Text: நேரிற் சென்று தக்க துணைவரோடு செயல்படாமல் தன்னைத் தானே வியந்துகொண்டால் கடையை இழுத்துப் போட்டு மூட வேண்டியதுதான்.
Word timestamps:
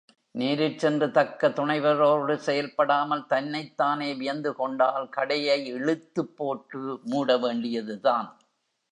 நேரிற் 0.35 0.77
சென்று 0.77 1.11
தக்க 1.11 1.49
துணைவரோடு 1.49 2.35
செயல்படாமல் 2.35 3.25
தன்னைத் 3.25 3.77
தானே 3.77 4.13
வியந்துகொண்டால் 4.13 5.09
கடையை 5.09 5.65
இழுத்துப் 5.65 6.37
போட்டு 6.37 6.99
மூட 7.03 7.37
வேண்டியதுதான். 7.37 8.39